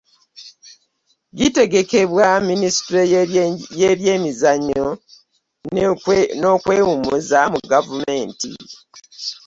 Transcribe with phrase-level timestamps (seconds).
[1.37, 3.01] Gitegekebwa minisitule
[3.81, 4.87] y'ebyemizannyo
[6.41, 8.49] n'okwewummuza mu gavumenti